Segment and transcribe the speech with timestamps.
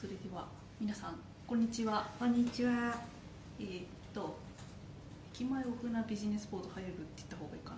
[0.00, 0.48] それでは
[0.80, 2.08] 皆さんこんにちは。
[2.18, 2.96] こんにちは。
[3.58, 3.84] えーっ
[4.14, 4.34] と
[5.34, 7.76] 駅前オフなビジネスボード入るって言った方がいいかな、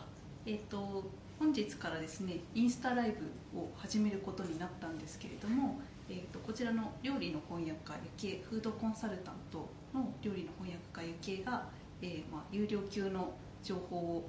[0.00, 0.04] あ
[0.46, 1.10] えーっと
[1.40, 3.16] 本日からですねインスタライ
[3.52, 11.66] ブを始めることになったんですけれども、えーっとこちらの料理の翻訳家ゆけフードコンサルタントの料理の翻訳家ゆけが、
[12.00, 13.32] えーまあ、有料級の
[13.64, 14.28] 情報を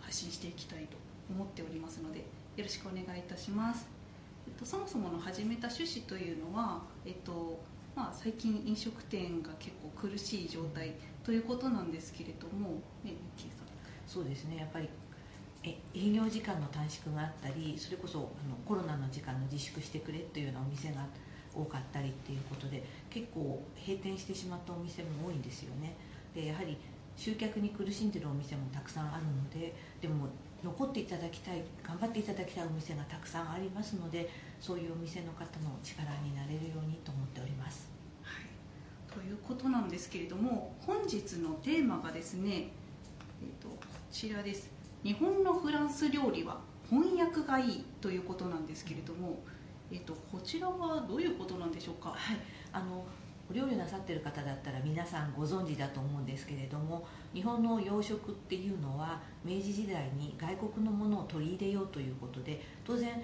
[0.00, 0.96] 発信していきたいと
[1.30, 2.24] 思っておりますのでよ
[2.64, 3.91] ろしくお願いいたします。
[4.58, 7.60] と、そもそもの始めた趣旨というのは、えっと
[7.94, 13.14] まあ、最近飲食店が結構苦しい状態ということなんですけれども、ね、
[14.06, 14.56] そうですね。
[14.56, 14.88] やっぱり
[15.64, 21.06] え営業時間の短縮があったりそれこそあのコロナの時間の自粛してくれというようなお店が
[21.54, 25.94] 多かったりっていうことで結構閉店してしまったお店も多いんですよね。
[26.34, 26.76] でやはり
[27.16, 30.28] 集客に苦しんでるお店もたくさんあるのででも
[30.64, 34.30] 残っていただきたい頑張っていただきたいお店がたくさんありますので
[34.60, 37.88] そういうお店の方の力になれるようにと思っております。
[38.22, 38.46] はい、
[39.12, 43.76] ということなんですけれども本日のテーマがですね、えっとこ
[44.10, 44.70] ちらです。
[45.02, 49.40] 日本のフランス料理は翻訳がいいということなんですけれども、
[49.90, 52.10] えっとこちらはどういうことなんでしょうか？
[52.10, 52.18] はい。
[52.72, 53.04] あの
[53.50, 63.22] お料理なさってる方だったら皆さんご存知だと思うんですけれども日本の洋食っていうのは明治時代に外国のものを取り入れようということで当然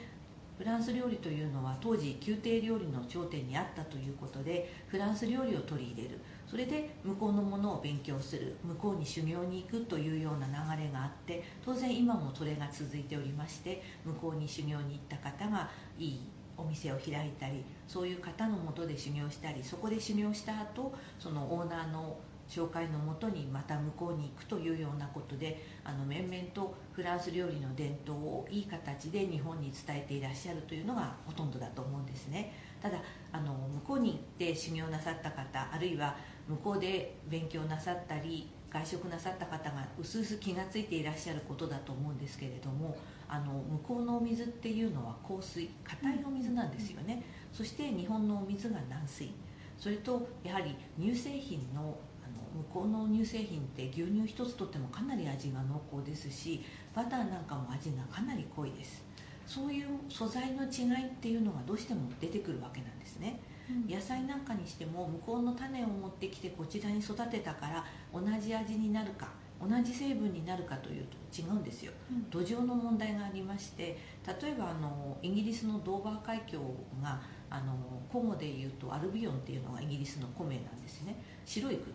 [0.58, 6.18] フランス料理というのは当時宮廷料理の頂点にあったということでフランス料理を取り入れる。
[6.48, 8.56] それで向こうのものを勉強する。
[8.64, 16.20] 向こうに修行に行くというような流れがあって当然今もそれが続いておりまして向こうに修行に行った方がいい
[16.56, 32.52] お店を開いたりそういう方のもとで修行したりそこで修行した後そのオーナーの紹介のもとにまた向こうに行くというようなことであの面々とフランス料理の伝統をいい形で日本に伝えていらっしゃるというのがほとんどだと思うんですね。
[32.80, 32.98] ただ
[33.32, 36.16] あの向こうに行って修行なさった方あるいは
[36.48, 42.96] 向こうで勉強なさったり外食なさった方がうすうす気が付いていらっしゃることだと思うんですけれども
[43.28, 47.22] あの向こうのお水っていうのは硬水硬いお水なんですよね、
[47.52, 49.30] そして日本のお水が軟水。
[49.78, 51.80] それとやはり乳製品の
[52.24, 59.04] あの向こうの乳製品って牛乳一つとってもかなり味が濃厚ですしバターなんかも味がかなり濃いです。
[59.46, 63.40] そういう素材の違いっていうのがどうしても出てくるわけなんですね。
[63.88, 69.28] 野菜なんかにしても向こうの種を持ってきてこちらに育てたから同じ味になるか
[69.60, 71.92] 同じ成分になるかというと違うんですよ。
[72.10, 72.30] うん。
[72.30, 73.98] 土壌の問題がありまして
[74.40, 76.58] 例えばあのイギリスのドーバー海峡
[77.02, 77.20] が
[77.50, 77.74] あの
[78.10, 81.16] 古語でいうとアルビオンっていうのがイギリスの古名なんですね。
[81.44, 81.94] 白い国。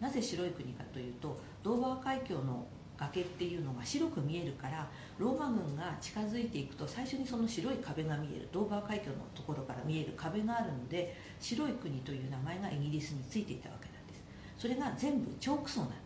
[0.00, 2.66] なぜ白い国かというとドーバー海峡の
[2.96, 4.88] 崖っていうのが白く見えるから
[5.18, 8.48] ローマ軍が近づいていくと最初にその白い壁が見える。
[8.52, 14.22] ドーバー海峡のところから見える壁があるので白い国という名前がイギリスについていたわけなんです。
[14.58, 16.03] それが全部チョーク層なんです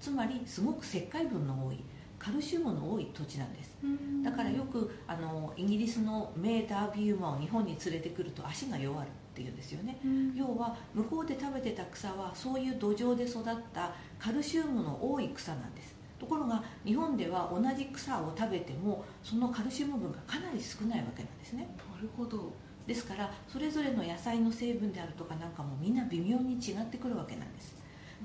[0.00, 1.78] つまりすごく石灰分の多い
[2.18, 3.76] カルシウムの多い土地なんです。
[4.22, 9.98] だからよくあのイギリスの名ダービー馬を日本に連れてくると足が弱るっていうんですよね。
[10.04, 10.34] うん。
[10.34, 15.94] 要は向こうで食べてた草はそういう土壌で育ったカルシウムの多い草なんです。
[16.18, 21.68] ところが日本では同じ草を食べてもそのカルシウム分がかなり少ないわけなんですね。
[21.78, 22.52] なるほど。
[22.86, 27.76] ですからそれぞれの野菜の成分であるとかなんかもみんな微妙に違ってくるわけなんです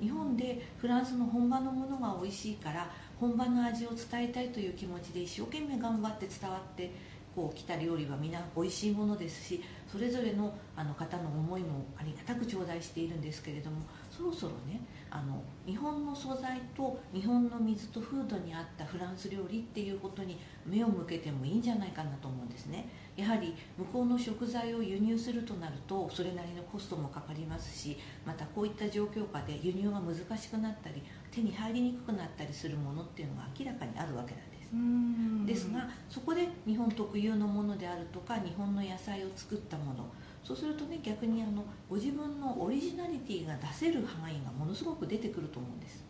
[0.01, 2.89] 日本でフランスの本場のものが美味しいから
[3.19, 6.91] 本場の味を伝えたいという気持ちで一生懸命頑張って伝わって
[7.35, 9.61] こう来た料理は皆美味しいものですし
[9.91, 13.78] それぞれのあの方の思いもありがたく頂戴しているんですけれども
[14.09, 14.79] そろそろね
[15.15, 22.89] あの日本の素材と日本の水と風土に合ったフランス料理っていうことに目を向けてもいいんじゃないかなと思うんですね。
[23.15, 34.71] やはり向こうの食材を輸入するとなるとそれなりのコストもかかりますしまたこういった状況下で輸入が難しくなったり手に入りにくくなったりするものっていうのが明らかにあるわけなんです。
[34.73, 35.45] うん。
[35.45, 40.05] ですがそこで日本特有のものであるとか日本の野菜を作ったもの
[40.45, 46.05] そうするとね逆にあのご自分のオリジナリティが出せる範囲がものすごく出てくると思うんです。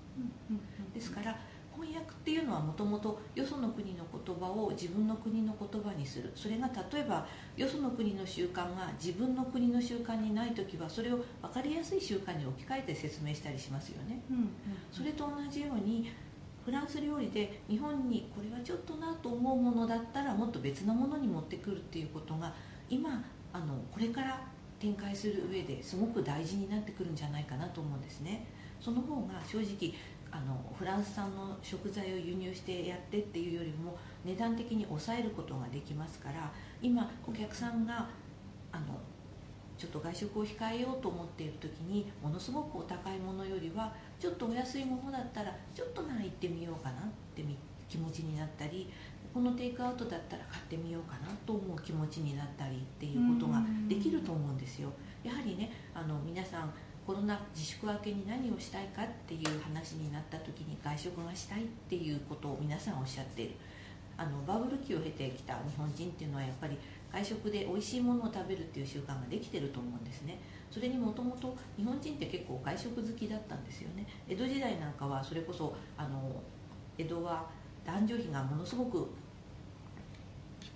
[0.93, 1.37] ですから
[1.73, 6.31] 翻訳っていうのはもともとよその国の言葉を自分の国の言葉にする。
[6.35, 14.21] それが例えばよその国の習慣が自分の国の習慣にない時はそれを分かりやすい習慣に置き換えて説明したりしますよね。
[14.91, 16.11] それと同じように
[16.65, 22.53] フランス料理で日本にこれはちょっとなと思うものだったらもっと別なものに持ってくるっていうことが
[22.89, 23.23] 今
[23.55, 24.41] あのこれから
[24.81, 28.45] 展開する上ですごく大事になってくるんじゃないかなと思うんですね。
[28.81, 29.93] その方が正直
[30.29, 38.09] あのフランス産の食材を輸入してやってっていうよりも値段的に抑えることができますから今お客さんが
[38.73, 38.99] あの
[39.77, 47.01] ちょっと外食を控えようと思っている時にものすごくお高いものよりはちょっとお安いものだったらちょっとなら行ってみようかなっ
[47.33, 47.43] て
[47.87, 48.89] 気持ちになったり
[49.35, 54.89] このテイクアウトだったら買ってみようかなと思う気持ちになったりっていうことができると思うんですよ。
[55.25, 56.73] やはりねあの皆さん
[57.05, 63.55] コロナ自粛明けに何をしたいかっていう話になった時に外食がしたいっていうことを皆さんおっしゃっている。
[64.15, 66.77] あのバブル期を経てきた日本人っていうのはやっぱり
[67.11, 70.39] 外食で美味しいものを食べるっていう習慣ができてると思うんですね。
[70.71, 74.07] それにもともと日本人って結構外食好きだったんですよね。
[74.29, 76.31] 江戸時代なんかはそれこそあの
[76.97, 77.45] 江戸は
[77.83, 79.09] 男女比がものすごく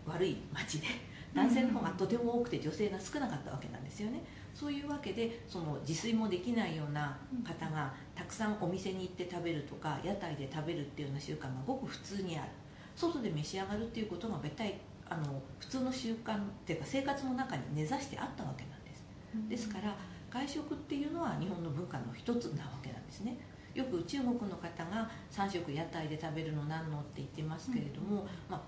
[0.09, 0.87] 悪い町で
[1.33, 4.23] 男性の方がとても多くて女性が少なかったわけなんですよね。
[4.53, 12.49] そういうわけでその自炊もできないような方がたくさんお店に行って食べるとか屋台で食べるっていうような習慣がごく普通にある。
[12.95, 19.03] 外で召し上がるっていうことが別体あの普通の習慣っていうか生活の中に根ざしてあったわけなんです、
[19.49, 19.95] ですから
[20.29, 23.37] 外食っていうのは日本の文化の一つなわけなんですね。
[23.73, 28.61] よく中国の方が3食屋台で食べるの何のって言ってますけれども、まあ、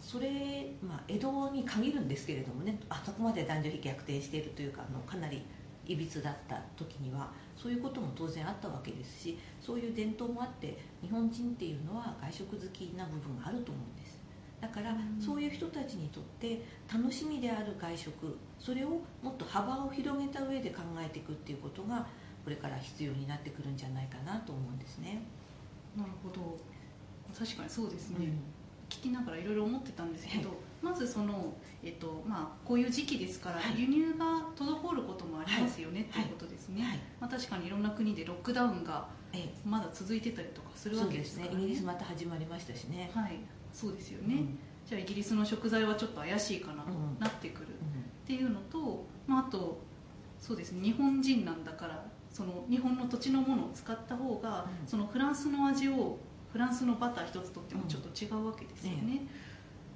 [0.00, 5.42] それ、まあ、江戸に限るんですけれどもねあそこまで男女比逆転しているというかあのかなり
[5.86, 14.16] いびつだった時にはそういうことも当然あったわけですしそういう伝統もあって日本人っていうのは外食好きな部分があると思うんです。
[14.60, 16.62] だからそういう人たちにとって
[16.92, 22.06] 楽しみである外食それをもっと幅を広げた上で考えていくっていうことが
[22.42, 25.22] これから必要になってくるんじゃないかなと思うんですね。
[25.96, 26.58] なるほど。
[27.36, 28.55] 確かにそうですね、うん
[28.88, 30.50] 聞きながらいろいろ思ってたんですけど、
[30.82, 39.08] まずその、えっとまあ、こういう時期ですから、輸入が滞ることもありますよね、っていうことですね、まあ、確かにいろんな国でロックダウンが
[39.64, 43.10] まだ続いてたりとかするわけですね、ね、イギリスまた始まりましたしね。
[43.14, 43.38] はい。
[43.72, 46.90] そうですよね、うん、じゃあイギリスの食材はちょっと怪しいかなと
[47.20, 47.66] なってくる。
[47.66, 49.80] っていうのと、まあ、あと
[50.40, 50.82] そうですね。
[50.82, 56.18] 日本人なんだからその日本の土地のものを使った方が、うん、そのフランスの味を
[56.56, 59.20] フランスのバター一つとってもちょっと違うわけですよね、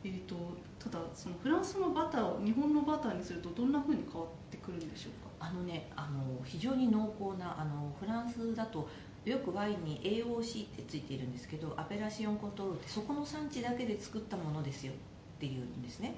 [0.04, 0.36] うん、えーと、
[0.78, 5.48] ただそのフランスのバターを日本のバターにするとどんなふうに変わってくるんでしょうか？
[5.48, 8.86] あのねあの非常に濃厚なあのフランスだと
[9.24, 14.92] よくワインに AOC ってついているんですけどアペラシオンコントロールってそこの産地だけで作ったものですよ。
[14.92, 16.14] っていうんですね。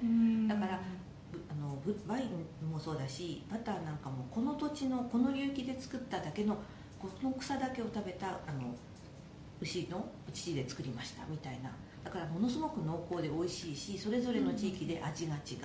[0.49, 0.81] だから
[1.49, 6.57] あのワインもそうだしバターなんかもこの土地のこの流域で作っただけの
[6.99, 8.75] この草だけを食べたあの
[9.61, 11.71] 牛の乳で作りましたみたいな。
[12.03, 15.59] だからものすごく濃厚で美味しいしそれぞれの地域で味が違う。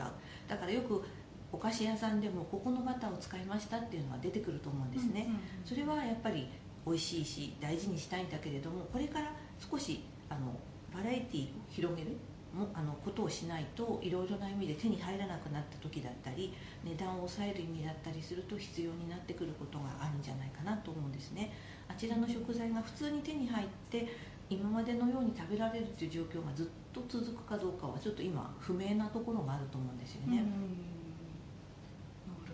[0.48, 1.02] だからよく
[1.50, 5.28] お菓子屋さんでもここのバターを使いましたっていうのが出てくると思うんですね、
[5.64, 6.48] それはやっぱり
[6.86, 10.58] 美味しいし大事にしたいんだけれどもこれから少しあの
[10.94, 12.16] バラエティーを広げる
[12.54, 16.54] もあのことをしないといろいろな意味で手に入らなくなった時だったり
[16.84, 21.52] 値段を抑える意味だったりすると必要になってくることがあるんじゃないかなと思うんですね
[21.88, 24.06] あちらの食材が普通に手に入って
[24.50, 30.36] 今までのように食べられるという状況がずっと続くかどうかはちょっと今不明なところがあると思うんですよね。
[30.36, 30.48] なる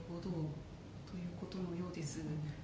[0.08, 2.20] ほどということのようです。
[2.20, 2.63] うん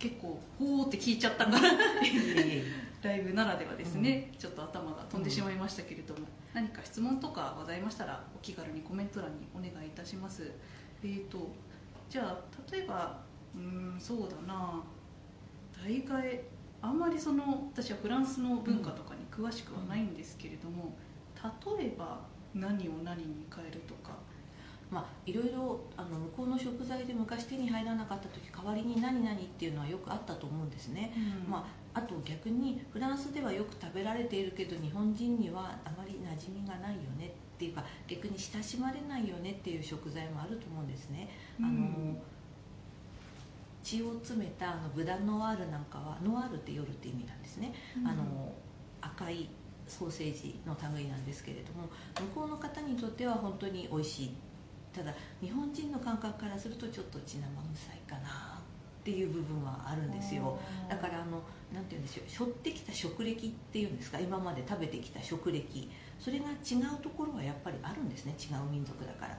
[0.00, 1.60] 結構ほーって聞いちゃったから。
[3.02, 10.50] ライブならではですね、うん、ちょっと頭が飛んでしまいましたけれども、うん、何か質問とかございましたらお気軽にコメント欄にお願いいたします。
[11.02, 11.50] えーと
[12.10, 13.20] じゃあ例えば
[13.54, 14.82] うんそうだな。
[15.82, 16.40] 大概
[16.82, 20.94] あんまりその私はフランスの文化とかに詳しくはないんですけれども、
[21.78, 22.20] 例えば
[22.54, 24.18] 何を何に変えるとか
[24.90, 31.12] まあ、いろいろあの向こうの食材で昔手に入らなかった時代わりに何々っていうのはよくあったと思うんですね、
[31.44, 41.28] うん、まあ、あと逆にフランスではよく食べられているけど日本人にはあまり馴染みがないよねっていうか逆に親しまれないよねっていう食材もあると思うんですね、
[41.60, 42.16] うん、あの
[43.82, 48.52] 血を詰めたあのブダノワールなんかはノワールって夜って意味なんですね、うん、あの
[49.00, 49.48] 赤い
[49.86, 51.88] ソーセージの類なんですけれども
[52.34, 54.34] 向こうの方にとっては本当に美味しい
[54.92, 60.58] ただ日本人の感覚からするとちょっと血生臭いかなっていう部分はあるんですよ。
[60.88, 61.42] だからあの
[61.72, 64.18] なんて言うんでしょう背負ってきた食歴っていうんですか？
[64.18, 65.90] 今まで食べてきた食歴。
[66.18, 69.38] それが違うところはやっぱりあるんですね違う民族だから、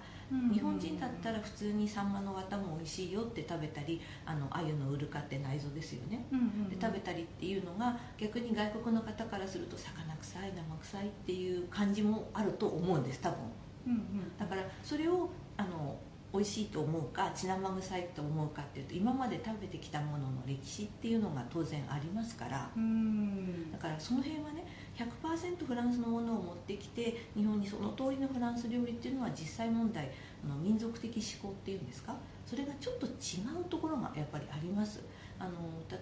[0.52, 6.26] 日本人だったら普通にサンマの綿も美味しいよって食べたりあの鮎のウルカって内臓ですよね、
[6.72, 13.38] で食べたりっていうのが逆に外国の方からすると魚臭い生臭いっていう感じもあると思うんです多分、
[13.86, 15.30] うんうん、だからそれを
[15.62, 15.98] あの
[16.34, 23.70] 美味しいと思うか血生臭いと思うかっていうと今まで食べてきたものの歴史っていうのが当然ありますからうん。
[23.70, 24.66] だからその辺はね
[24.96, 30.10] 100%フランスのものを持ってきて日本にその通りのフランス料理っていうのは実際問題
[30.46, 32.16] あの民族的思考っていうんですか？
[32.46, 33.10] それがちょっと違
[33.62, 35.02] うところがやっぱりあります。
[35.38, 35.52] あの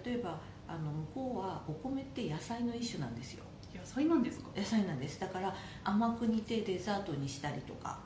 [0.04, 0.38] 例えば
[0.68, 3.44] あの向こうはお米って野菜の一種なんですよ。
[3.74, 4.48] 野菜なんですか？
[4.56, 5.18] 野菜なんです。
[5.18, 5.52] だから
[5.82, 7.98] 甘く煮てデザートにしたりとか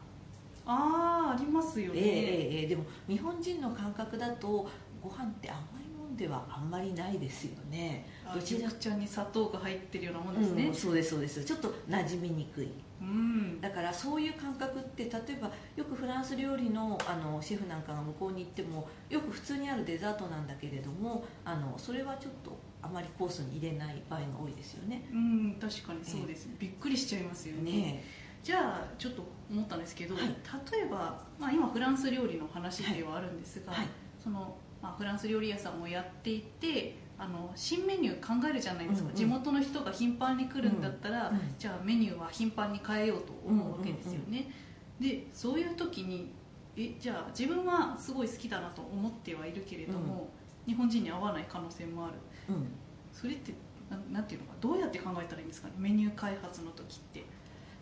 [0.66, 2.66] ああありますよね、ええええええ。
[2.66, 4.68] でも日本人の感覚だと
[5.02, 8.06] ご飯って甘いもんではあんまりないですよね。
[8.26, 10.66] あどちら緑茶に砂糖が入ってるようなもんですね。
[10.68, 11.44] うん、そうですそうです。
[11.44, 12.71] ちょっと馴染みにくい。
[13.00, 13.61] うん。
[13.61, 25.06] だからそういう感覚って例えばよくフランス料理のあのシェフなんかが向こうに行ってもよく普通にあるデザートなんだけれどもあのそれはちょっとあまりコースに入れない場合が多いですよね。
[25.12, 27.73] うん確かにそうです、びっくりしちゃいますよね。
[27.73, 28.04] ね
[28.44, 30.24] じゃあちょっと思ったんですけど、はい。
[30.70, 33.86] 例えば、まあ、今フランス料理の話ではあるんですが、はい。
[34.22, 44.50] そのまあ、フランス料理屋さんをやっていてあの新メニュー考えるじゃないですか、うんうん地元の人が頻繁に来るんだったら、うんじゃあメニューは頻繁に変えようと思うわけですよね、
[45.00, 46.30] でそういう時に
[46.76, 50.28] えじゃあ自分はすごい好きだなと思ってはいるけれども、
[50.66, 52.14] 日本人に合わない可能性もある。
[52.50, 52.66] うん。
[53.12, 53.54] それって
[53.88, 55.74] なんなんていうのかどうやって考えたらいいんですかね？
[55.78, 57.24] メニュー開発の時って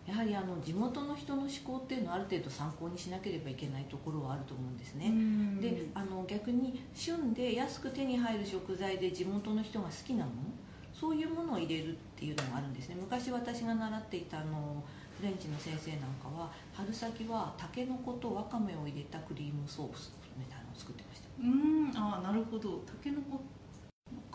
[0.05, 5.61] やはりあの地元の人の思考っていうのはある程度参考にしなければいけないところはあると思うんですね、うん。
[5.61, 10.37] であの逆に旬で安く手に入る食材で地元の人が好きなもの
[10.93, 12.95] そういうものを入れるっていうのがあるんですね。
[12.99, 14.83] 昔私が習っていたあの
[15.17, 21.29] フレンチの先生なんかは春先はたけのことわかめを入れたクリームソースみたいなのを作ってました。
[21.41, 21.91] うん。
[21.95, 22.77] ああなるほど。
[22.79, 23.41] たけのこ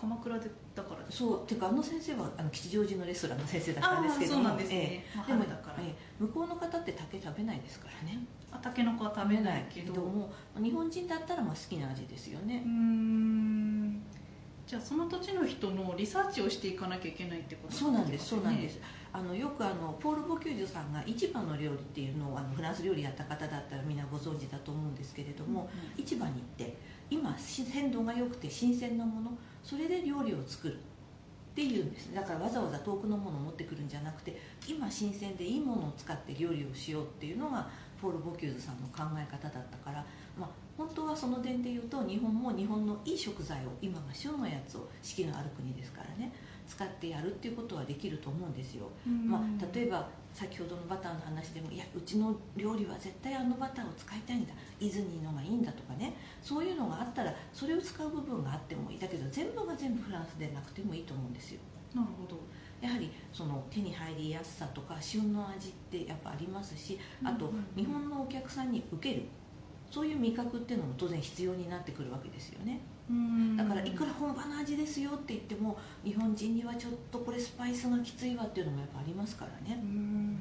[0.00, 8.18] 鎌倉でだからそうていうかあの先生はあの吉祥寺のレストランの先生だったんですけどもそうなんですだから、ええ向こうの方って竹食べないですからね。
[8.50, 9.94] あたけのこは食べないけど。
[9.94, 12.62] も日本人だったらまあ好きな味ですよね。
[12.64, 14.02] うーん。
[14.66, 18.78] じゃあその土地の人のリサーチをしていかなきゃいけないってことそうなんですそうなんでねす。
[19.10, 26.76] あのよくあのポール・ボキュージュさんが市場の料理っていうのをあのフランス料理やった方だったらみんなご存知だと思うんですけれども、市場に行って
[27.10, 29.30] 今鮮度が良くて新鮮なもの
[29.62, 30.76] それで料理を作るっ
[31.54, 37.68] ていうんですだからわざわざ遠くのものを持ってくるんじゃなくて今新鮮でいいものを使って料理をしようっていうのが
[38.00, 40.04] ポール・ボキューズさんの考え方だったから、
[40.38, 46.32] まあ、本当はその点で言うと日本も日本のいい食材を今が旬のやつを四季のある国ですからね。
[46.68, 49.30] 使ってやるっていうことはできると思うんですよ、うん。
[49.30, 54.52] まあ、例えば先ほどのバターの話でもいやうちの料理は絶対あのバターを使いたいんだ。
[54.78, 56.14] イズニーのがいいんだとかね。
[56.42, 58.98] そういうのがあったらそれを使う部分があってもいい。
[58.98, 61.60] だけど全部が全部フランスでなくてもいいと思うんですよ。
[61.94, 62.38] なるほど。
[62.80, 69.24] やはりその手に入りやすさとか旬の味ってやっぱありますしあと日本のお客さんに受ける。
[69.90, 72.72] そういう味覚っていうのも当然必要になってくるわけですよね。
[72.92, 72.97] うん
[73.56, 79.80] だからいくら本場の味ですよって言っても日本人にはちょっとこれスパイスがきついわっていうのもやっぱありますからね。
[79.82, 80.36] う、ん。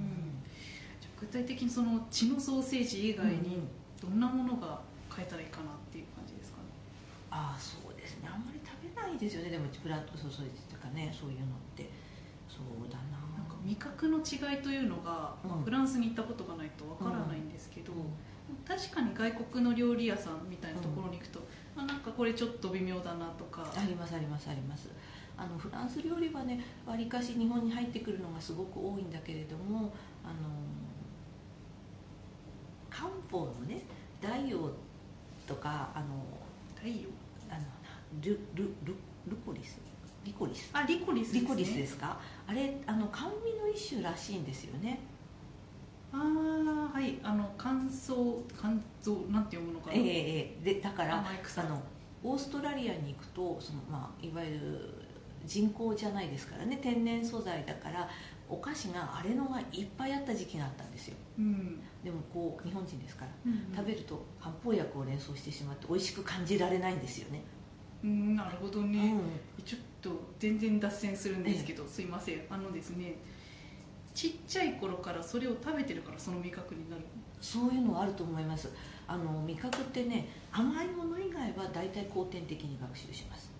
[0.99, 3.67] じゃあ具体的にその血のソーセージ以外にうん
[4.01, 4.79] どんなものが
[5.13, 6.63] 変えたらいいかなっていう感じですかね。
[7.31, 8.29] ああそうですね。
[8.31, 9.49] あんまり食べないですよね。
[9.49, 11.89] でもブラッドソーセージとかねそういうのって。
[12.47, 13.19] そうだな。
[13.37, 18.01] なんか味覚の違いというのが、フランスに行ったことがないとわからないんですけど、うん。
[18.65, 21.41] 確かに外国の料理屋さんみたいなところに行くと、
[21.77, 23.65] あなんかこれちょっと微妙だなとか。
[23.75, 24.89] ありますありますあります。
[25.37, 29.93] あのフランス料理はねわりかし日本に入ってくるのがすごく多いんだけれども
[30.23, 30.33] あの
[32.89, 33.83] 漢方のね
[34.19, 34.71] 大王
[35.45, 36.05] とかあの
[36.75, 37.07] 太陽
[37.49, 37.61] あの
[38.21, 38.95] ルルル
[39.27, 39.79] ルコリス？
[40.25, 40.71] リコリス？
[40.73, 42.19] あリコリスです、ね、リコリスですか？
[42.47, 44.99] あれあの甘味の一種らしいんですよね
[46.17, 51.81] ああはいあの乾燥乾燥なんて読むのかな、ええええでだからあの
[52.23, 54.93] オーストラリアに行くとその、まあ、いわゆる
[55.45, 58.09] 人工じゃないですからね天然素材だから
[58.49, 61.17] お菓子があれのがいっぱいあった時期があったんですよ。
[61.37, 61.81] うん。
[62.03, 67.43] でもこう日本人ですからうん食べると漢方薬を連想してしまって美味しく感じられないんですよね、
[68.03, 69.19] うんなるほどうね、ん。
[69.65, 70.09] ちょっと
[70.39, 72.41] 全然脱線するんですけど、すいません。
[72.49, 73.15] あのですね
[74.17, 77.03] ちっちゃい頃からそれを食べてるからその味覚になる
[77.39, 78.73] そういうのはあると思います。
[79.07, 83.51] あの味覚ってね甘いもの以外は大体後天的に学習します。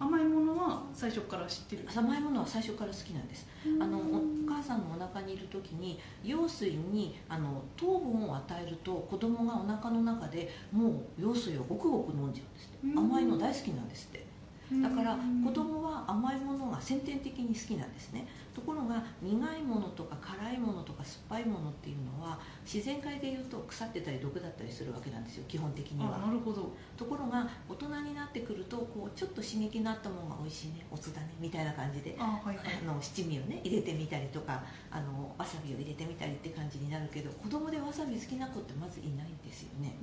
[0.00, 1.86] 甘いものは最初から知ってる？
[1.94, 3.46] 甘いものは最初から好きなんです。
[3.78, 4.04] あのおお
[4.48, 12.86] 母さんのお腹にいる時に羊水にあの糖分を与えると子供がお腹の中でもう羊水をごくごく飲んじゃうんですって。
[12.86, 12.98] うん。
[12.98, 14.32] 甘いの大好きなんですって。
[14.80, 26.18] だから子供は甘いものが先天的に好きなんですねところが苦いものとか辛いものとか酸っぱいものっていうのは自然界でいうと腐ってたり毒だったりするわけなんですよ基本的には。
[26.18, 26.70] なるほど。
[26.96, 39.96] ところが大人になってくるとこうちょっと刺激のあったものが美味しいねおつだねみたいな感じであ、はいはい、あの七味をね入れてみたりとかあのわさびを入れてみたりって感じになるけど子供でわさび好きな子ってまずいないんですよね。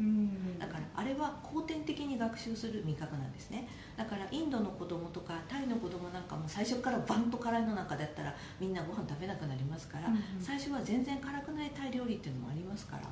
[0.60, 3.68] だからあれは後天的に学習する味覚なんですね。
[3.96, 13.04] だからインドの子供とかタイの子供なんかも最初からバンと辛いのなんかだったらみんなご飯食べなくなりますから、うんうん、最初は全然辛くないタイ料理っていうのもありますから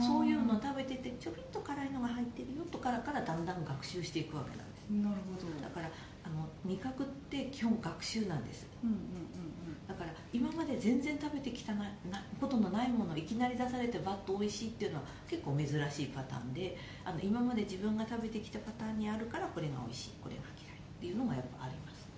[0.00, 4.90] そういうのを食べててちょびっと辛いのが入ってるよとからからだんだん学習していくわけなんです。
[4.90, 5.62] なるほど。
[5.62, 5.90] だから
[6.24, 22.08] あの味覚って基本学習なんです、うんうんうんだから今まで全然食べてきたななことのないものをいきなり出されてバッと美味しいっていうのは結構珍しいパターンであの今まで自分が食べてきたパターンにあるからこれが美味しいこれが嫌いっていうのがやっぱあります。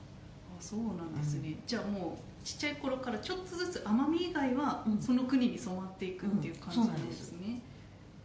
[0.50, 7.52] あそうなんですね、うん、じゃあもうちっちゃい頃からちょっとずつ甘み以外はその国に染まっていくっていう感じなんですね、うん。
[7.52, 7.62] うん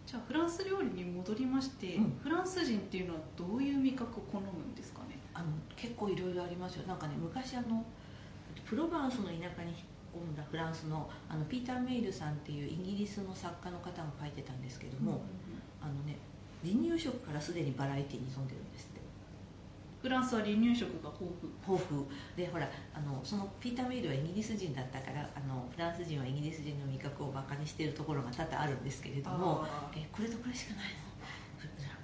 [0.05, 5.17] じゃあフランス料理に戻りまして、フランス人っていうのはどういう味覚を好むんですかね？
[5.33, 5.45] あの
[5.77, 6.85] 結構いろいろありますよ。
[6.85, 7.83] なんかね昔あの
[8.65, 9.77] プロバンスの田舎に引っ
[10.13, 15.21] 込んだフランスのあのピーター・メイルさんっていうイギリスの作家の方が書いてたんですけども、
[15.81, 16.17] あのね
[16.61, 18.92] 離乳食からすでにバラエティーに富んでるんです
[20.03, 21.31] フランスは離乳食が豊
[21.65, 21.79] 富。
[21.79, 22.05] 豊富。
[22.35, 31.09] でほらあのそのピーター・メイルはイギリス人だったからあのフランス人はイギリス人の味覚をバカにしているところが多々あるんですけれどもえこれとこれしかないの？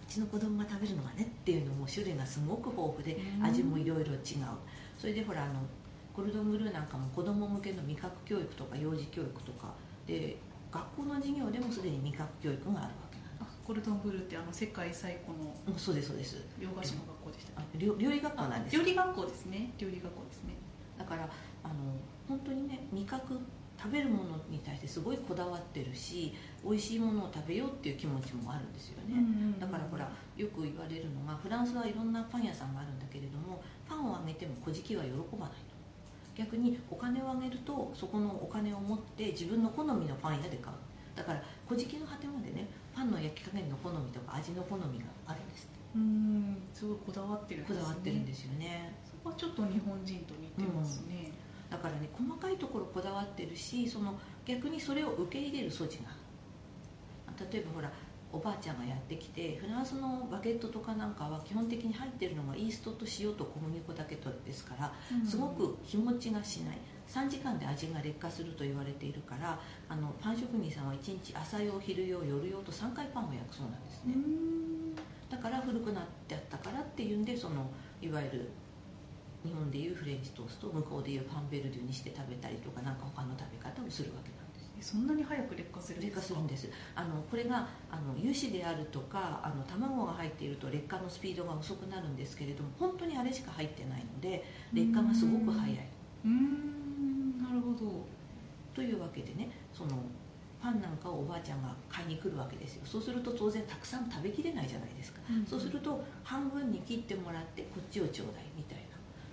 [0.02, 4.20] うちの子供が食べるのがねっていうのも種類がすごく豊富で味もいろいろ違う。
[4.98, 5.60] それでほらあの
[6.16, 9.74] コルドンブルーなんかも子ども向けの味覚教育とか幼児教育とか
[10.08, 10.38] で
[10.72, 13.60] 学校の授業でもすでに味覚教育があるわけなんです。
[13.66, 16.44] コルドンブルーってあの世界最古のそうですそうです。
[16.60, 17.62] 洋菓子の学校でした。
[17.78, 19.72] 料料理学校なんです料理学校ですね。
[19.78, 20.54] 料理学校ですね。
[20.98, 21.30] だから
[21.64, 21.74] あの
[22.28, 23.40] 本当にね味覚
[23.80, 26.34] 食べるものに対してすごいこだわってるし
[26.66, 29.16] 美味しいものを食べようっていう気持ちもあるんですよね、
[29.58, 35.58] だからほらよく言われるのがフランスはいろんなパン屋さんがあるんだけれどもパンをあげても小じは喜ばない
[36.36, 40.76] 逆にお金をあげるとそこのお金を持って自分の好みのパン屋で買う。
[41.16, 47.80] だから小じの果てまでねパンの焼き加減の好みとか味の好みがあるんですうんすごいこだわってるんですね。
[47.80, 48.96] こだわってるんですよね。
[49.06, 51.32] そこはちょっと日本人と似てますね、
[51.72, 56.12] うん、だからね細かいところこだわってるしその逆にそれを受け入れる素地が。
[57.52, 57.90] 例えばほら
[58.32, 64.94] おばあちゃんがやってきてフランスのバゲットとかなんかは基本的に入ってるのがイーストと塩と小麦粉だけとですから
[65.26, 66.78] すごく日持ちがしない。
[67.10, 74.14] 3時間で味が劣化すると言われているからあのパン職人さんは1日朝用昼用夜用と3回パンを焼くそうなんですね
[75.30, 77.70] だから古くなってあったからっていうんでその
[78.02, 78.50] いわゆる
[79.46, 84.30] 日本でいうフレンチトースト向こうでいうパンベルデュにして食べたりとかなんか他の食べ方をするわけ
[84.82, 86.70] そんなに早く劣化する劣化するんです。
[86.96, 95.88] あのこれがあの油脂であるとかあの卵が入っていると劣化のスピードが遅くなるんですけれども本当にあれしか入ってないので劣化がすごく早い。
[96.26, 98.06] うんなるほど。
[98.74, 99.98] というわけでねその
[100.62, 102.82] パンなんかをおばあちゃんが買いに来るわけですよ。
[102.86, 108.84] そうすると当然たくさん食べきれないじゃないですか、うん、そうすると半分に切ってもらってこっちをちょうだいみたいな。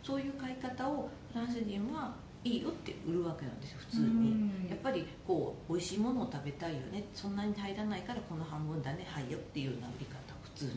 [0.02, 4.70] そういう買い方をフランス人はいいよって売るわけなんですよ普通に。
[4.70, 7.04] やっぱりこう美味しいものを食べたいよね。
[7.12, 9.04] そんなに入らないからこの半分だね。
[9.08, 10.72] はいよっていうような売り方普通に、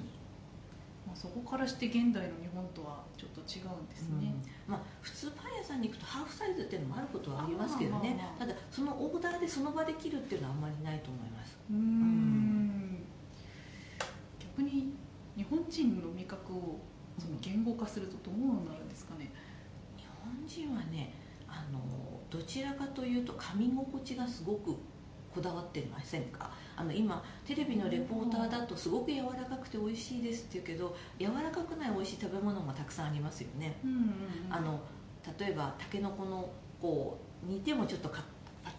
[1.10, 4.32] まあ、そこからして現代の日本とはちょっと違うんですね、
[4.68, 8.20] うん、まあ、普通パン屋さんに行くとハーフサイズっていうのもあることはありますけどね。
[8.38, 11.58] ただそのオーダーでその場で切るっていうのはあんまりないと思います。
[11.72, 13.04] うん。
[14.40, 14.94] 逆に
[15.36, 16.80] 日本人の味覚を
[17.18, 18.36] その言語化するとどう
[18.70, 19.32] なるんですかね、
[19.98, 21.14] 日本人はね
[21.48, 21.80] あの
[22.30, 24.76] どちらかというと噛み心地がすごく
[25.34, 26.52] こだわってませんか？
[26.80, 34.08] あの今テレビのレポーターだとすごく柔らかくて美味しいですって言うけど柔らかくない美味しい食べ物もたくさんありますよね、うんうんうん、
[34.50, 34.80] あの
[35.38, 36.50] 例えばたけのこの
[36.82, 38.24] こう煮てもちょっとか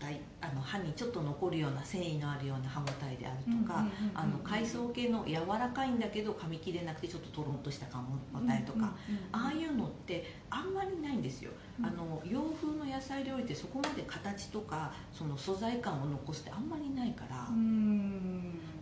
[0.01, 3.85] 硬いあの歯にちょっと残るような繊維のあるような歯ごたえであるとか、
[4.15, 8.95] あの海藻系の柔らかいんだけど噛み切れなくてちょっととろんとした歯ごたえとか、
[9.33, 11.51] ああいうのってあんまりないんですよ、
[11.83, 17.47] あの洋風の野菜料理ってそこまで形とかその素材感を残すってあんまりないから、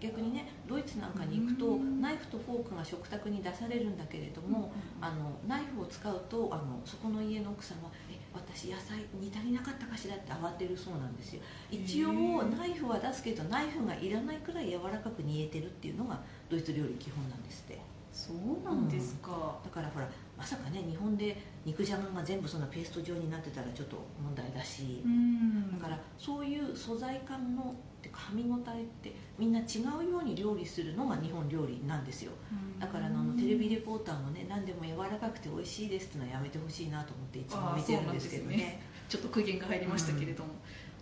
[0.00, 11.42] 逆にねドイツなんかに行くとナイフとフォークが食卓に出されるんだけれども、あのナイフを使うとあのそこの家の奥さんは「え私野菜煮足りなかったかしら?」って慌てるそうなんですよ。
[11.70, 17.78] 一応ナイフは出すけどナイフがいらないくらい柔らかく煮えてるっていうのがドイツ料理基本なんですって。
[18.10, 25.78] そうなんですか、だからほらまさかね日本で肉じゃがが全部そんなペースト状になってたらちょっと問題だし、うん。
[25.78, 32.32] だからそういう素材感のってかみ応えってみんな違うように料理するのが日本料理なんですよ。
[32.78, 38.80] だからあのテレビレポーターもね何でも柔らかくて美味しいですってのはやめてほしいなと思っていつも見てるんですけどあーそうなんね。
[39.08, 40.50] ちょっと苦言が入りましたけれども、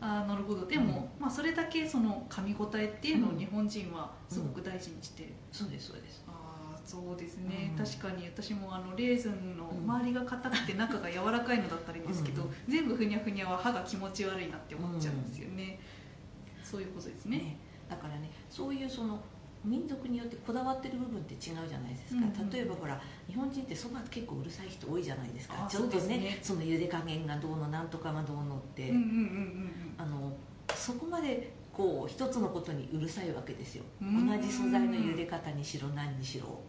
[0.00, 0.64] ああなるほど。
[0.66, 6.24] でも、まあ、それだけその噛み応えっていうのを日本人はすごく大事にしてる、そうですそうです。
[6.28, 6.30] あ
[6.72, 7.84] あそうですね、うん。
[7.84, 12.50] 確かに私もあのレーズンの周りが硬くて中が柔らかいのだったらいいんですけど、うん。
[12.68, 15.80] 全部ふにゃふにゃは歯が気持ち悪いなって思っちゃうんですよね、
[16.70, 17.38] そういうことですね。
[17.38, 17.56] ね。
[17.88, 19.20] だからねそういうその
[19.64, 22.50] 民族によってこだわってる部分って違うじゃないですか、うんうん。
[22.50, 25.54] 例えばほら日本人ってそば結構うるさい人多いじゃないですか。
[25.66, 26.38] あちょっとねね。
[26.42, 30.32] その茹で加減がどうのなんとかがどうのって、うんうんうんあの
[30.74, 33.84] そこまでこう一つのことにうるさいわけですよ。
[34.00, 34.42] 同うん。
[34.42, 36.60] じ素材の茹で方にしろ何にしろ。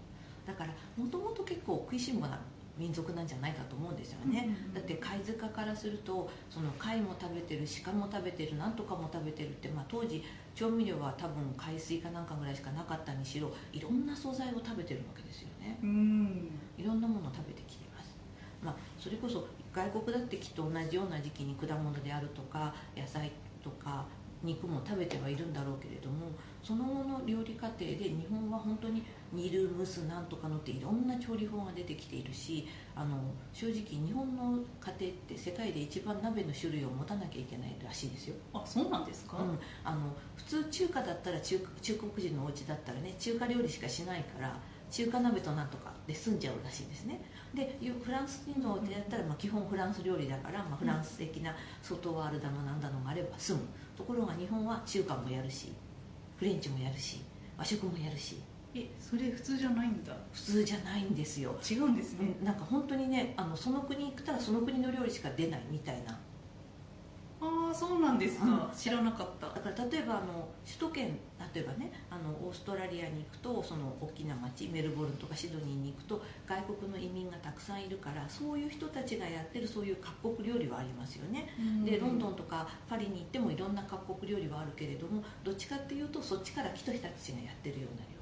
[0.46, 2.40] だからもともと結構食いしん坊な
[2.78, 4.74] 民族なんじゃないかと思うんですよね、うんうんうん。
[4.74, 10.24] だって貝塚からするとその貝も食べてる鹿も食べてるなんとかも食べてるって、まあ、当時
[10.56, 15.78] 調味料は多分海水かなんかぐらいしかなかったにしろいろんな素材を食べてるわけですよね。
[15.84, 15.90] うん。
[15.90, 18.16] うんいろんなものを食べてきています、
[18.63, 23.32] まあ、それこそ外国だってきっと同じような時期に果物であるとか野菜
[23.63, 24.06] とか
[24.43, 26.32] 肉も食べてはいるんだろうけれども
[26.63, 33.17] その後の料理過程で日本は本当に煮る蒸すなんとかのっていろんな調理法が出てきているしあの
[33.54, 38.36] 正直日本の家庭って世界で一番鍋の種類を持たなきゃいけないらしいですよ。
[38.54, 44.58] あそうなんですか、うん、あの普通中華だったら中中国人のお家だったらね中華料理しかしないから
[44.89, 47.21] 中華鍋となんとかで済んじゃうらしいですね。
[47.54, 53.60] でよフランス人のお家だったら、まあ、基本フランス料理だから、まあ、フランス的な外ワールだのなんだのがあれば済む
[53.98, 55.74] ところが日本は中華もやるし
[56.38, 57.22] フレンチもやるし
[57.58, 58.38] 和食もやるし。
[58.76, 60.16] えそれ普通じゃないんだ。
[60.32, 61.56] 普通じゃないんですよ。
[61.68, 66.20] 違うんですね、うんなんか本当にねあのその国に行ったらその国の料理しか出ないみたいな
[67.39, 68.69] ああそうなんですか、うん。
[68.76, 69.47] 知らなかった。
[69.47, 71.19] だから例えばあの首都圏
[71.54, 81.50] 例えばねあのオーストラリアに行くとその大きな町メルボルンとかシドニーに行くと外国の移民がたくさんいるからそういう人たちがやってるそういう各国料理はありますよね。
[81.86, 88.17] でロンドンとかパリに行ってもいろんな各国料理はあるけれどもどっちかっていうとそっちから来た人たちがやってるような料理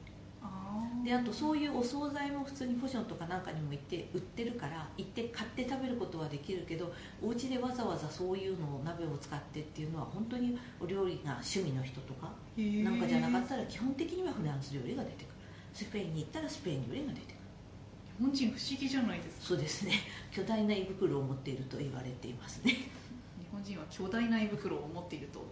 [1.04, 15.34] であとそういうお惣菜も普通にポションとかなんかにも行って売ってるから行って買って食べることはできるけどお家でわざわざそういうのを鍋を使ってっていうのは本当にお料理が趣味の人とかなんかじゃなかったら基本的にはフランス料理が出てくる。
[15.74, 17.36] スペインに行ったらスペイン料理が出てくる。
[18.18, 19.46] 日本人不思議じゃないですか。
[19.48, 19.92] そうですね。
[20.32, 25.46] 巨大な胃袋を持っていると言われていますね、日本人は巨大な胃袋を持っていると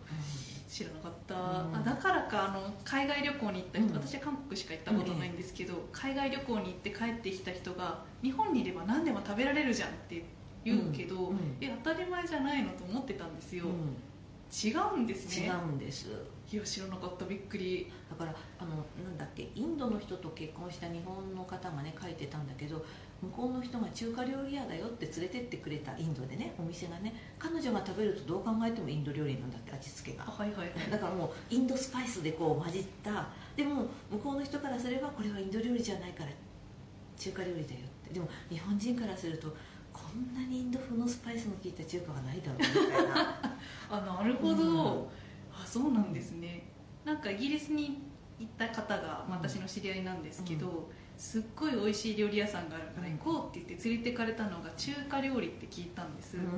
[0.74, 1.42] 知らなかった、うん。
[1.76, 3.96] あだからかあの海外旅行に行った人、うん。
[3.96, 10.24] 私は韓国しか行ったことないんですけど、海外旅行に行って帰ってきた人が日本にいれば何でも食べられるじゃんって
[10.66, 11.28] 言うけど、うん。
[11.28, 11.58] うん。
[11.62, 13.72] え当たり前じゃないのと思ってたんですよ、うん。
[14.52, 16.08] 違うんです違ねうんです。
[16.52, 17.26] いや知らなかった。
[17.26, 17.92] びっくり。
[18.10, 18.72] だからあの
[19.04, 22.84] なんだっけインドの人と結婚した日本の方がね書いてたんだけど
[23.24, 30.26] 向こうの人が中華料理屋だよって連れてってくれたインドでねお店がね彼女が食べるとどう考えてもインド料理なんだって味付けが。
[30.28, 30.92] あはいはいはい。
[30.92, 33.28] だからもうインドスパイスでこう混じった。
[33.56, 36.32] でも向こうの人からすればこれはインド料理じゃないから
[37.18, 38.14] 中華料理だよって。
[38.14, 39.56] でも日本人からすると
[39.94, 43.56] こんなにインド風のスパイスの効いた中華はないだろうみたいな。
[43.90, 44.66] あなるほど、う
[45.06, 45.08] ん。
[45.54, 46.64] あそうなんですね。
[47.06, 48.02] なんかイギリスに
[48.40, 50.90] 行った方が、まあ私の知り合いなんですけど、
[51.24, 56.50] すっごい美味しい料理屋さんがあるから行こうって言って連れてかれたのが中華料理って聞いたんです、うんうん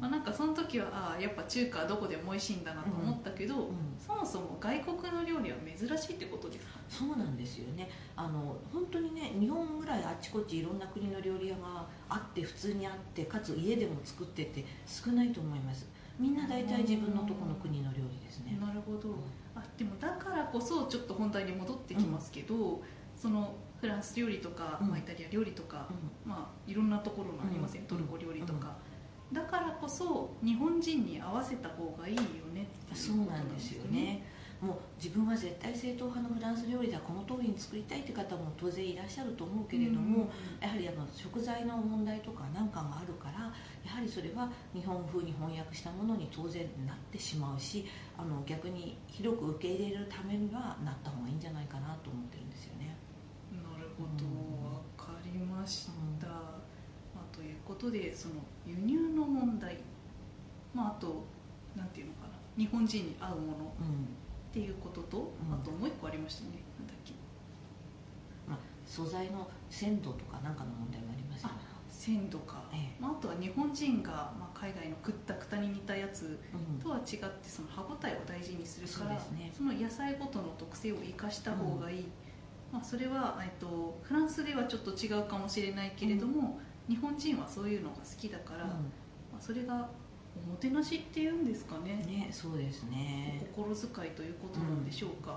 [0.00, 3.74] まあ、なんかその時はああやっぱ中華はどこでも美味しいんだなと思ったけど、うんうん。
[3.98, 6.78] そもそも外国の料理は珍しいってことですか？
[6.88, 7.90] そうなんですよね。
[8.16, 15.86] あの本当にね日本ぐらいあちこちいろんな国の料理屋があって普通にあってかつ家でも作ってって少ないと思います。
[16.18, 18.58] みんな大体自分のとこの国の料理ですね。
[18.58, 19.14] なるほど。
[19.54, 22.82] あでもだからこそちょっと本題に戻ってきますけど、
[23.14, 24.88] そのフランス料理とか、うん。
[24.88, 27.86] まあ、イタリア料理とか、うまあ、いろんなところのありません、うん。
[27.86, 28.76] トルコ料理とか、
[29.32, 32.22] だからこそ日本人に合わせた方がいいよ
[32.54, 34.22] ねそいうなんですよね。
[34.60, 40.28] もう自分は絶対正統派のフランス料理だこの通りに作りたいって方も当然いらっしゃると思うけれども、
[40.60, 43.54] やはりあの食材の問題とかなんかがあるから
[43.86, 47.86] やはりそれは日本風に翻訳したものに当然なってしまうし
[48.16, 52.77] あの逆に広く受け入れるためにはなった方がいいんじゃないかなと思ってるんですよね。
[53.98, 55.86] なるほどうんわかりまし
[56.20, 56.62] た、ま
[57.16, 58.34] あ、ということでその
[58.66, 59.78] 輸入の問題、
[60.74, 61.24] まあ、あと
[61.78, 62.34] なんていうのかな。
[62.56, 63.74] 日本人に合うもの。
[63.80, 64.08] うん。
[64.50, 65.54] っていうことと、うん。
[65.54, 66.50] あともう一個ありましたね。
[66.78, 67.12] なんだっけ。
[68.84, 71.54] 素材の鮮度とかなんかの問題がありますよね。
[71.90, 73.02] 鮮度か、ええ。
[73.02, 76.80] まあ、あとは日本人が、まあ、海外のくったくたに似たやつうん。
[76.80, 79.52] とは違ってその歯ごたえを大事にするからそうですね。
[79.56, 82.08] その野菜ごとの特性を生かした方がいい、
[82.72, 88.72] まあ、それは、えっと、フランスではちょっと違うかもしれないけれども、日本人はそういうのが好きだから、ま
[89.38, 89.88] あ、それが
[90.36, 92.00] おもてなしっていうんですかね。
[92.04, 93.40] うんねそうですね。
[93.42, 95.36] お心遣いということなんでしょうか、や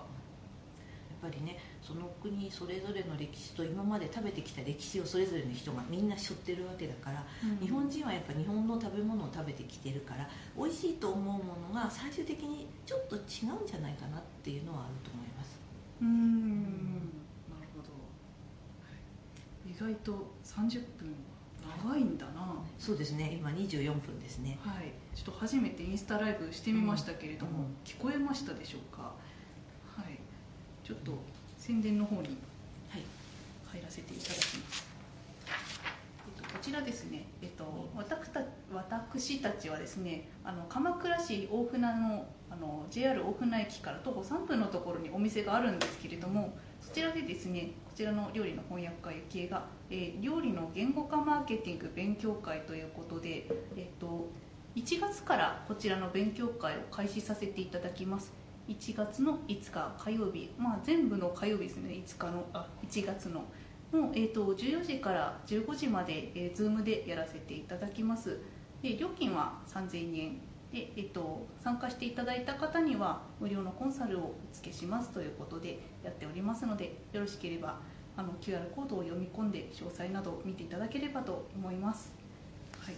[1.30, 7.65] っぱりねその国それぞれの歴史と今まで食べてきた歴史をそれぞれの人がみんな背負ってるわけだから、うん。
[7.65, 15.60] 日本人はやっぱ日本の食べ物を食べてきてるから美味しいと思うものが最終的にちょっと違うんじゃないかなっていうのはあると思います。
[16.02, 17.11] うーん
[19.82, 21.13] 外と30分
[21.84, 23.38] 長いんだな、そうですね。
[23.39, 24.60] 今24分ですね。
[24.63, 27.65] はい、ちょっと初めてインスタライブしてみましたけれども、うん。
[27.65, 29.02] うん聞こえましたでしょうか？
[29.02, 30.20] はい。
[30.84, 31.13] ちょっと
[31.58, 32.38] 宣伝の方に
[32.89, 33.02] はい。
[33.72, 34.86] 入らせていただきます、
[36.38, 37.63] えっと、こちらですね、えっと、
[37.96, 38.41] 私た
[38.74, 54.28] 私たちはですねあの鎌倉市大船のあの JR 大船駅から徒歩3分のところにお店があるんですけれどもそちらでですねこちらの料理の翻訳家ゆきえが、えー料理の言語化マーケティング勉強会ということで、えっと、
[54.76, 58.34] 1月からこちらの勉強会を開始させていただきます。
[58.67, 62.04] 1月の5日火曜日、まあ、全部の火曜日ですね。
[62.06, 63.44] 5日のあ1月の。
[63.94, 68.39] の、えー、と14時から15時まで、えー、Zoom でやらせていただきます。
[68.82, 70.51] で料金は3000円。
[70.72, 77.80] で、えー、と参加していただいた方には無料のコンサルをお付けしますということでやっておりますのでよろしければ
[78.16, 82.14] あの QR コードを読み込んで詳細などを見ていただければと思います、
[82.80, 82.96] はい、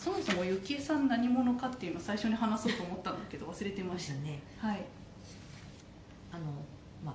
[0.00, 4.14] そもそもゆきえさん何者かっていうのを最初に話そうと思ったんだけど忘れてました。
[4.14, 4.40] ね。
[4.56, 4.82] はい。
[6.32, 6.44] あの
[7.04, 7.14] まあ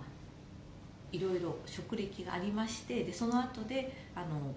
[1.12, 4.54] いろいろ職歴がありましてでその後であの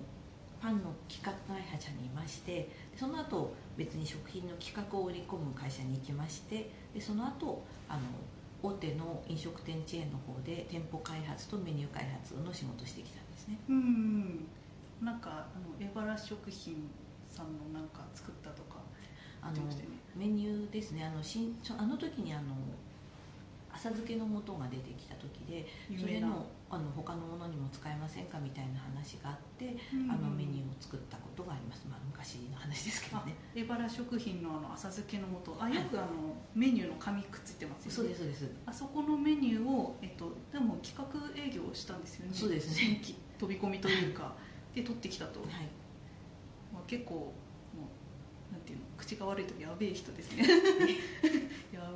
[0.60, 8.00] パンの企画会社にいましてでその後別に食品の企画を売り込む会社に行きましてでその後あの
[8.60, 13.58] 大手の飲食店チェーンの方で店舗開発とメニュー開発の仕事をしてきたんですね。
[13.68, 14.48] うん
[15.00, 16.90] なんかあのエバラ食品
[17.30, 18.80] さんのなんか作ったとか
[19.40, 19.62] あの
[20.16, 21.04] メニューですね。
[21.04, 22.54] あのしんそあの時にあの
[23.78, 25.62] 浅漬けの素が出てきた時で
[25.94, 35.56] それのあの他のものにも使えませんかみたいな話があって、うんあのメニューを作ったことがあります、まあ、昔の話ですけどあねエバラ食品のあの浅漬けの素。
[35.58, 37.96] あよくあの、メニューの紙くっついてますよね。
[37.96, 38.50] そうですそうです。
[38.66, 41.08] あそこのメニューを、えっと、でも企画
[41.40, 42.32] 営業をしたんですよね。
[42.34, 42.74] そうですね。
[42.74, 44.32] 新規飛び込みというか。
[44.74, 45.48] で取ってきたと、はい。
[46.72, 47.32] まあ、結構も
[48.50, 50.42] うなんていうの口が悪いとやべえ人ですね。
[50.42, 50.48] や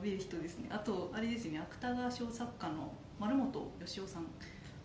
[0.00, 0.68] べえ人ですね。
[0.70, 1.58] あとあれですね。
[1.58, 4.26] 芥川賞作家の丸本義雄さん。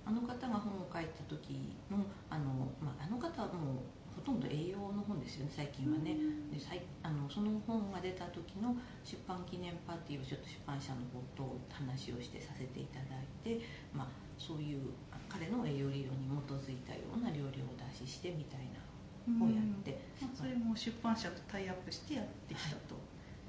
[0.05, 5.51] あの方が本を書いた時のあの,、まあ、あの方はもうほとんど栄養の本ですよね。
[5.53, 6.15] 最近はね、
[6.49, 13.59] でさいあのその本が出た時の出版記念パーティーをちょっと出版社の方と話をしてさせていただいて、
[13.93, 18.79] まあ、そういうあ彼の栄養理論に基づいたような料理をお出ししてみたいな
[19.27, 22.95] のをやって、まあ、それも出版社とタイアップしてやってきたと、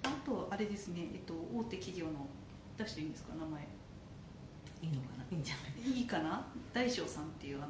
[0.04, 2.26] あとあれですね、えっと、大手企業の
[2.76, 3.62] 出していいんですか名前。
[4.82, 5.24] いいのかな？
[5.30, 5.98] いいんじゃない？
[5.98, 6.46] いいかな？
[6.72, 7.66] 大将さんっていうあの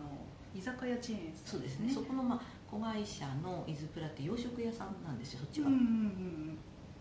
[0.54, 1.90] 居酒屋チェーンさそうんですね。
[1.92, 6.58] そこの、まあ、子会社の伊豆プラって洋食屋さんなんですよそっちは、うんうんうん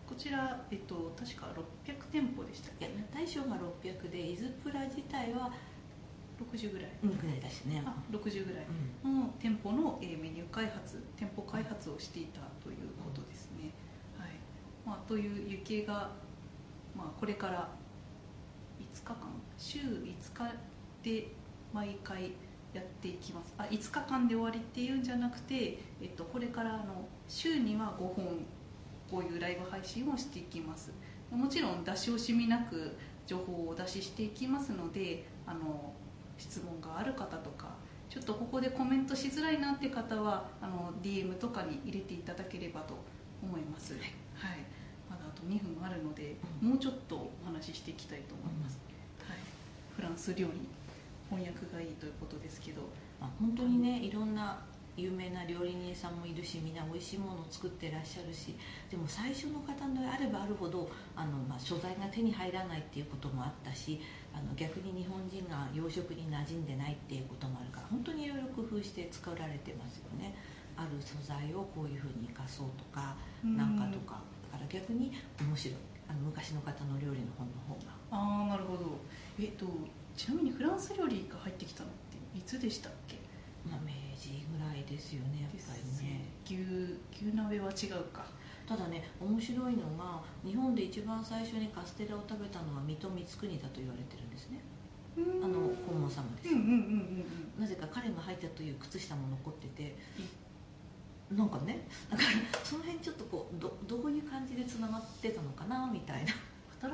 [0.08, 1.52] こちら、えっと、確か
[1.84, 5.52] 600店舗でしたっいやけね大小が600で伊豆プラ自体は
[6.40, 6.90] 60ぐらい。
[7.04, 7.82] うんぐらいだしね。
[7.84, 8.64] あ60ぐらい。
[9.04, 9.20] うん。
[9.20, 13.47] の店舗の、えーメニュー開発店舗開発をしていたということです
[14.88, 16.10] まあ、というゆきえが、
[16.96, 17.68] まあ、これから
[18.80, 19.16] 5日間？
[19.58, 19.84] 週5
[20.32, 20.54] 日
[21.02, 21.28] で
[21.74, 22.32] 毎回
[22.72, 23.52] やっていきます。
[23.58, 28.46] あ5日間で終わりっていうんじゃなくて、えっと、これからあの週には5本
[29.10, 30.90] こういうライブ配信をしていきます。
[31.30, 32.96] もちろん出し惜しみなく
[33.26, 35.92] 情報をお出ししていきますのであの
[36.38, 37.74] 質問がある方とか
[38.08, 42.94] ちょっとここでコメントしづらいなって方はあの DM とかに入れていただければと
[43.42, 44.02] 思います、はい。
[44.42, 44.77] まだあ
[45.38, 46.68] と2分あるので、うん。
[46.70, 48.78] もうちょっとお話ししていきたいと思います、
[49.22, 49.38] はい、
[49.94, 50.66] フランス料理
[51.30, 52.82] 翻訳がいいということですけど。
[53.20, 54.58] まあ、本当にねいろんな
[54.96, 58.56] 有名な料理人さんもいるしみんな美味しいものを作ってらっしゃるし
[58.90, 64.00] でも最初の方であればあるほどあの、まあ、素材が手に入らないっていうこともあったし
[64.34, 70.34] あの逆に日本人が洋食に馴染んでないっていうこともあるから本当にいろいろ工夫して作られてますよね。
[70.76, 74.14] ある素材をこういうふうに生かそうとかなんかとか。
[74.14, 75.76] だから逆に面白い
[76.08, 77.92] あの昔の方の料理の本の方が。
[78.10, 78.98] ああなるほど。
[79.38, 79.66] えっと
[80.16, 83.16] ちなみにフランス料理が入ってきたのっていつでしたっけ？
[83.68, 86.24] まあ、明治ぐらいですよねやっぱりね。
[86.44, 86.56] 牛
[87.26, 88.24] 牛鍋は違うか。
[88.66, 94.60] ただね面白いのが日本で一番最初にカステラを食べたのは水戸光圀だと言われてるんですね。
[95.42, 96.54] あの黄門様です、
[97.58, 99.96] なぜか彼が履いたという靴下も残ってて
[101.30, 102.28] なんかねだから
[102.64, 106.32] その辺ちょっとこうどどういう感じでつながってたのかなみたいな。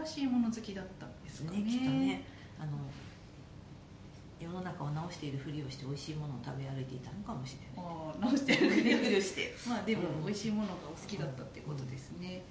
[0.04, 1.58] 新しいもの好きだったんですかね。
[1.58, 2.24] ねきっとね
[2.58, 2.72] あの
[4.40, 7.86] 世の中を直しているふりをして美味しいものを食べ歩いていたのかもしれない。
[7.86, 9.54] ああ直してるふりをして。
[9.68, 10.24] まあでもうん。
[10.26, 12.42] 美味しいものがお好きだったってことですね、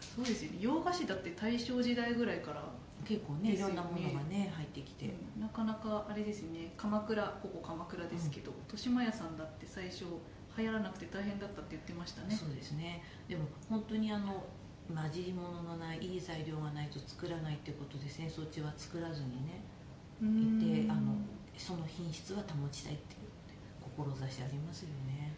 [0.00, 0.58] そうですよね。
[0.60, 2.62] 洋菓子だって大正時代ぐらいから、
[3.04, 5.42] 結構ねいろんなものがね入ってきて、うん。
[5.42, 6.72] なかなかあれですよね。
[6.76, 10.04] 鎌倉ここ鎌倉ですけど、豊島屋さんだって最初
[10.56, 12.34] 流行らなくて大変だったって言ってましたね。
[12.34, 13.02] そうですね。
[13.28, 14.44] でも本当にあの
[14.88, 19.60] 混じり物のないいい材料がないと作らないってことで戦争中は作らずにね
[20.22, 20.62] うん。
[20.62, 21.14] いてあの
[21.56, 23.28] その品質は保ちたいっていう
[23.82, 25.34] 志ありますよね。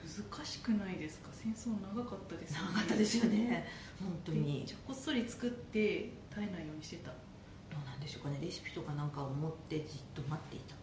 [0.00, 1.28] 難しくないですか？
[1.32, 2.68] 戦争長かったですよね。
[2.68, 3.66] 長かったですよね。
[4.00, 4.64] 本当に。
[4.66, 7.10] でこっそり作って絶えないようにしてた。
[7.10, 8.38] どうなんでしょうかね。
[8.42, 10.74] レシピとかなんかを持ってじっと待っていた。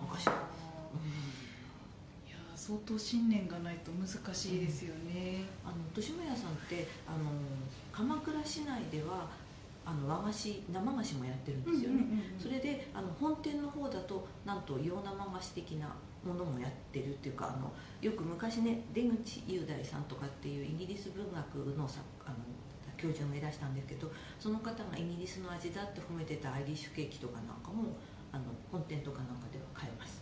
[0.00, 0.98] 昔はあー。
[0.98, 1.39] いやー
[2.60, 7.32] 相当信念がないと難しいですよね、あの豊島屋さんってあの
[7.90, 9.30] 鎌倉市内では
[9.82, 12.04] あの和菓子生菓子もやってるんですよね、
[12.38, 15.88] それであの本店の方だとなんと洋生菓子的な
[16.22, 22.36] ものもやってるっていうかあのよく昔ね出口雄大さんとかっていうイギリス文学の作あの
[22.98, 27.96] 教授がいらしたんですけどその方がイギリスの味だって褒めてたアイリッシュケーキとかなんかも
[28.30, 30.20] あの本店とかなんかでは買えます。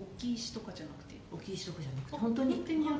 [0.00, 1.09] 大きい石とかじゃなくて？
[1.32, 2.16] 大きい人じゃなくて。
[2.16, 2.54] あ本当に。
[2.56, 2.98] 本当にあの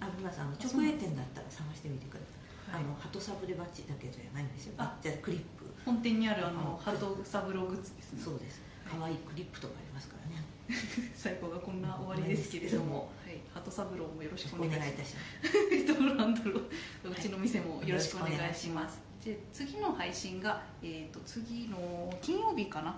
[0.00, 2.84] あそう直営店だったら探してみてください、はい。
[2.84, 4.74] あの鳩サブレバッジだけじゃないんですよ。
[4.78, 5.64] あじゃあクリップ。
[5.84, 8.22] 本店にあるあのあハトサブローグッズですね。
[8.22, 8.60] そうです。
[8.88, 10.42] 可愛いクリップとかありますからね。
[11.14, 15.86] 最後がこんな終わりですけれども、はい、ハトサブローもよろしくお願いいいたします。
[15.86, 19.00] ドロランドロうちの店もよろしくお願いします。
[19.24, 22.96] で次の配信が、えー、と次の金曜日かな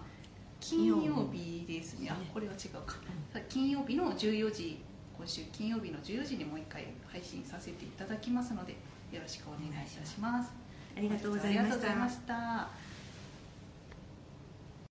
[0.62, 2.08] 金曜日ですね。
[2.08, 2.96] あこれは違うか。
[3.48, 4.80] 金曜日の14時
[5.16, 8.72] 今週金曜日の14時にもう一回配信させていただきますので
[9.12, 10.52] よろしくお願いいたします。
[10.96, 12.68] ありがとうございました